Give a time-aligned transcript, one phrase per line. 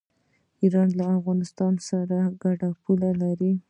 [0.61, 3.51] ایران له افغانستان سره ګډه پوله لري.